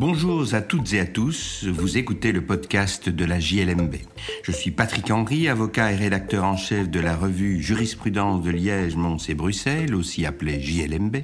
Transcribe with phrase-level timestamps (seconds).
[0.00, 3.96] Bonjour à toutes et à tous, vous écoutez le podcast de la JLMB.
[4.44, 8.94] Je suis Patrick Henry, avocat et rédacteur en chef de la revue Jurisprudence de Liège,
[8.94, 11.16] Mons et Bruxelles, aussi appelée JLMB.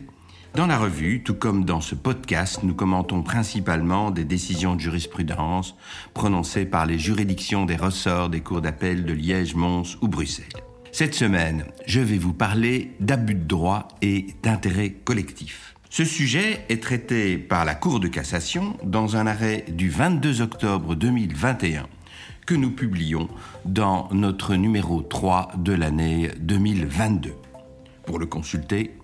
[0.57, 5.77] Dans la revue, tout comme dans ce podcast, nous commentons principalement des décisions de jurisprudence
[6.13, 10.47] prononcées par les juridictions des ressorts des cours d'appel de Liège, Mons ou Bruxelles.
[10.91, 15.75] Cette semaine, je vais vous parler d'abus de droit et d'intérêt collectif.
[15.97, 20.97] Ce sujet est traité par la Cour de cassation dans un arrêt du 22 octobre
[20.97, 21.87] 2021
[22.47, 23.29] que nous publions
[23.65, 27.35] dans notre numéro 3 de l'année 2022.
[28.07, 28.97] Pour le consulter,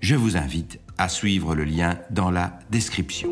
[0.00, 3.30] je vous invite à suivre le lien dans la description.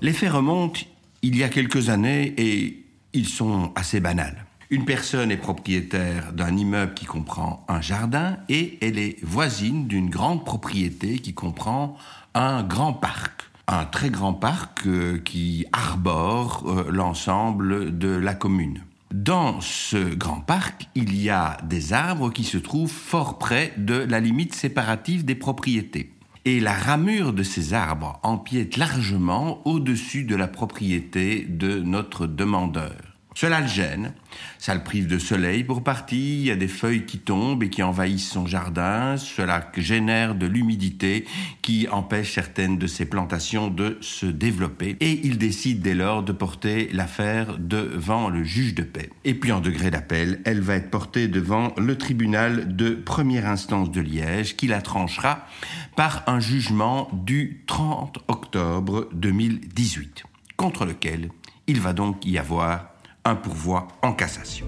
[0.00, 0.80] Les faits remontent
[1.20, 4.46] il y a quelques années et ils sont assez banals.
[4.72, 10.08] Une personne est propriétaire d'un immeuble qui comprend un jardin et elle est voisine d'une
[10.08, 11.98] grande propriété qui comprend
[12.32, 13.42] un grand parc.
[13.68, 18.80] Un très grand parc euh, qui arbore euh, l'ensemble de la commune.
[19.12, 23.96] Dans ce grand parc, il y a des arbres qui se trouvent fort près de
[23.96, 26.14] la limite séparative des propriétés.
[26.46, 33.11] Et la ramure de ces arbres empiète largement au-dessus de la propriété de notre demandeur.
[33.34, 34.12] Cela le gêne,
[34.58, 37.70] ça le prive de soleil pour partie, il y a des feuilles qui tombent et
[37.70, 41.24] qui envahissent son jardin, cela génère de l'humidité
[41.62, 44.96] qui empêche certaines de ses plantations de se développer.
[45.00, 49.10] Et il décide dès lors de porter l'affaire devant le juge de paix.
[49.24, 53.90] Et puis en degré d'appel, elle va être portée devant le tribunal de première instance
[53.90, 55.46] de Liège qui la tranchera
[55.96, 60.24] par un jugement du 30 octobre 2018
[60.56, 61.30] contre lequel
[61.66, 62.91] il va donc y avoir
[63.24, 64.66] un pourvoi en cassation.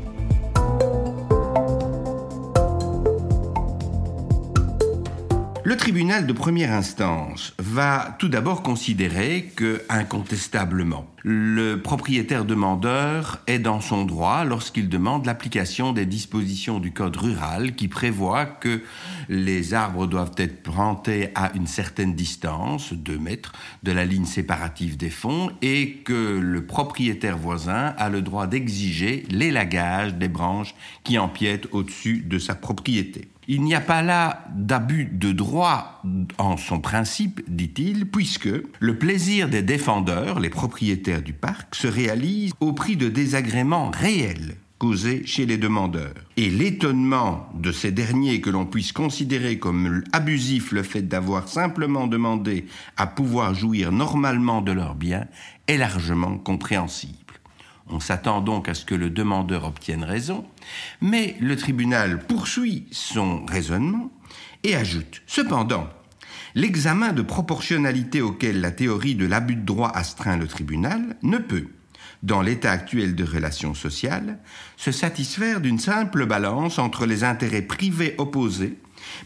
[5.66, 13.60] Le tribunal de première instance va tout d'abord considérer que, incontestablement, le propriétaire demandeur est
[13.60, 18.82] dans son droit lorsqu'il demande l'application des dispositions du Code rural qui prévoit que
[19.30, 24.98] les arbres doivent être plantés à une certaine distance, 2 mètres, de la ligne séparative
[24.98, 30.74] des fonds et que le propriétaire voisin a le droit d'exiger l'élagage des branches
[31.04, 33.30] qui empiètent au-dessus de sa propriété.
[33.46, 36.02] Il n'y a pas là d'abus de droit
[36.38, 38.48] en son principe, dit-il, puisque
[38.80, 44.56] le plaisir des défendeurs, les propriétaires du parc, se réalise au prix de désagréments réels
[44.78, 46.14] causés chez les demandeurs.
[46.36, 52.06] Et l'étonnement de ces derniers que l'on puisse considérer comme abusif le fait d'avoir simplement
[52.06, 52.66] demandé
[52.96, 55.26] à pouvoir jouir normalement de leurs biens
[55.68, 57.23] est largement compréhensible.
[57.94, 60.44] On s'attend donc à ce que le demandeur obtienne raison,
[61.00, 64.10] mais le tribunal poursuit son raisonnement
[64.64, 65.88] et ajoute Cependant,
[66.56, 71.68] l'examen de proportionnalité auquel la théorie de l'abus de droit astreint le tribunal ne peut,
[72.24, 74.40] dans l'état actuel de relations sociales,
[74.76, 78.76] se satisfaire d'une simple balance entre les intérêts privés opposés,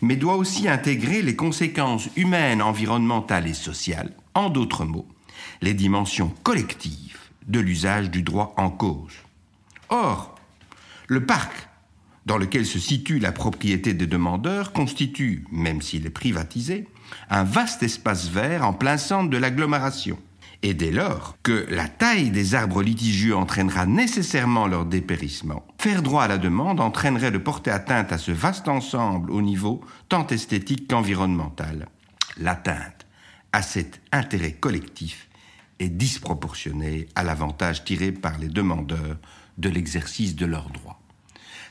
[0.03, 5.09] mais doit aussi intégrer les conséquences humaines, environnementales et sociales, en d'autres mots,
[5.62, 9.14] les dimensions collectives de l'usage du droit en cause.
[9.88, 10.38] Or,
[11.06, 11.69] le parc
[12.26, 16.86] dans lequel se situe la propriété des demandeurs constitue, même s'il est privatisé,
[17.31, 20.19] un vaste espace vert en plein centre de l'agglomération.
[20.62, 26.25] Et dès lors que la taille des arbres litigieux entraînera nécessairement leur dépérissement, faire droit
[26.25, 30.88] à la demande entraînerait de porter atteinte à ce vaste ensemble au niveau tant esthétique
[30.88, 31.88] qu'environnemental.
[32.38, 33.06] L'atteinte
[33.53, 35.28] à cet intérêt collectif
[35.78, 39.19] est disproportionnée à l'avantage tiré par les demandeurs
[39.59, 41.00] de l'exercice de leurs droits.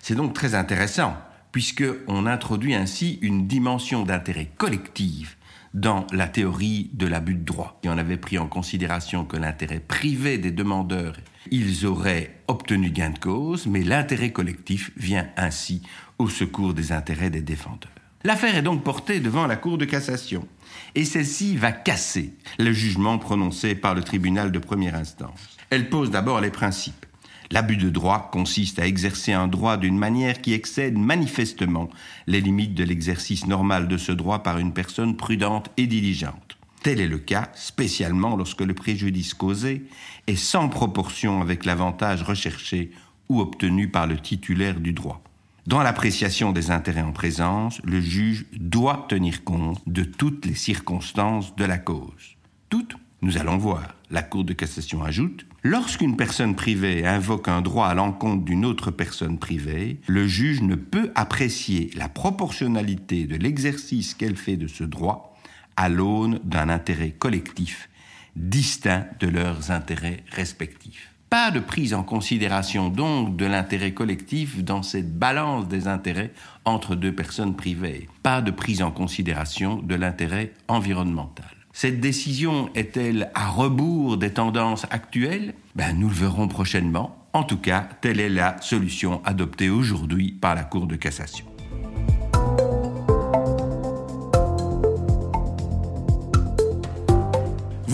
[0.02, 1.18] C'est donc très intéressant,
[1.52, 5.38] puisqu'on introduit ainsi une dimension d'intérêt collectif
[5.74, 7.80] dans la théorie de l'abus de droit.
[7.84, 11.18] Et on avait pris en considération que l'intérêt privé des demandeurs,
[11.52, 15.82] ils auraient obtenu gain de cause, mais l'intérêt collectif vient ainsi
[16.18, 17.92] au secours des intérêts des défendeurs.
[18.24, 20.48] L'affaire est donc portée devant la Cour de cassation
[20.96, 25.58] et celle-ci va casser le jugement prononcé par le tribunal de première instance.
[25.70, 27.06] Elle pose d'abord les principes.
[27.52, 31.90] L'abus de droit consiste à exercer un droit d'une manière qui excède manifestement
[32.26, 36.58] les limites de l'exercice normal de ce droit par une personne prudente et diligente.
[36.84, 39.86] Tel est le cas, spécialement lorsque le préjudice causé
[40.28, 42.92] est sans proportion avec l'avantage recherché
[43.30, 45.22] ou obtenu par le titulaire du droit.
[45.68, 51.58] Dans l'appréciation des intérêts en présence, le juge doit tenir compte de toutes les circonstances
[51.58, 52.38] de la cause.
[52.70, 53.96] Toutes, nous allons voir.
[54.10, 58.92] La Cour de cassation ajoute, lorsqu'une personne privée invoque un droit à l'encontre d'une autre
[58.92, 64.86] personne privée, le juge ne peut apprécier la proportionnalité de l'exercice qu'elle fait de ce
[64.86, 65.36] droit
[65.76, 67.90] à l'aune d'un intérêt collectif
[68.38, 71.17] distinct de leurs intérêts respectifs.
[71.30, 76.32] Pas de prise en considération donc de l'intérêt collectif dans cette balance des intérêts
[76.64, 78.08] entre deux personnes privées.
[78.24, 81.46] Pas de prise en considération de l'intérêt environnemental.
[81.74, 85.54] Cette décision est-elle à rebours des tendances actuelles?
[85.76, 87.18] Ben, Nous le verrons prochainement.
[87.34, 91.46] En tout cas, telle est la solution adoptée aujourd'hui par la Cour de cassation.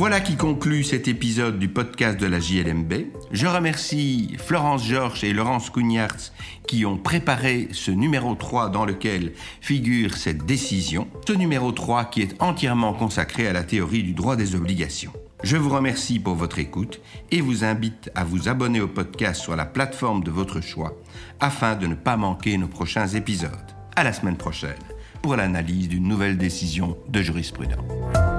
[0.04, 2.94] Voilà qui conclut cet épisode du podcast de la JLMB.
[3.32, 6.34] Je remercie Florence Georges et Laurence Cougnartz
[6.68, 11.08] qui ont préparé ce numéro 3 dans lequel figure cette décision.
[11.26, 15.14] Ce numéro 3 qui est entièrement consacré à la théorie du droit des obligations.
[15.42, 17.00] Je vous remercie pour votre écoute
[17.32, 20.98] et vous invite à vous abonner au podcast sur la plateforme de votre choix
[21.40, 23.52] afin de ne pas manquer nos prochains épisodes.
[23.96, 24.74] À la semaine prochaine
[25.22, 28.33] pour l'analyse d'une nouvelle décision de jurisprudence.